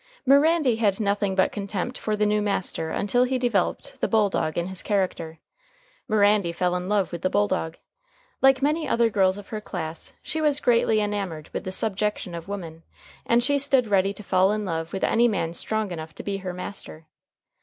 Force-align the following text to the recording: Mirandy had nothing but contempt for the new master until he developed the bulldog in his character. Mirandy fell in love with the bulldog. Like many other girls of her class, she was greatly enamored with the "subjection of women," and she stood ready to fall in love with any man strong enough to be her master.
Mirandy 0.25 0.77
had 0.77 0.99
nothing 0.99 1.35
but 1.35 1.51
contempt 1.51 1.95
for 1.95 2.15
the 2.15 2.25
new 2.25 2.41
master 2.41 2.89
until 2.89 3.23
he 3.23 3.37
developed 3.37 3.99
the 4.01 4.07
bulldog 4.07 4.57
in 4.57 4.65
his 4.65 4.81
character. 4.81 5.37
Mirandy 6.09 6.51
fell 6.51 6.75
in 6.75 6.89
love 6.89 7.11
with 7.11 7.21
the 7.21 7.29
bulldog. 7.29 7.77
Like 8.41 8.63
many 8.63 8.87
other 8.89 9.11
girls 9.11 9.37
of 9.37 9.49
her 9.49 9.61
class, 9.61 10.13
she 10.23 10.41
was 10.41 10.59
greatly 10.59 11.01
enamored 11.01 11.49
with 11.53 11.65
the 11.65 11.71
"subjection 11.71 12.33
of 12.33 12.47
women," 12.47 12.81
and 13.27 13.43
she 13.43 13.59
stood 13.59 13.89
ready 13.89 14.11
to 14.13 14.23
fall 14.23 14.51
in 14.53 14.65
love 14.65 14.91
with 14.91 15.03
any 15.03 15.27
man 15.27 15.53
strong 15.53 15.91
enough 15.91 16.15
to 16.15 16.23
be 16.23 16.37
her 16.37 16.51
master. 16.51 17.05